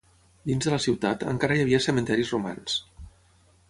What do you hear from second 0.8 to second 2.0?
ciutat, encara hi havia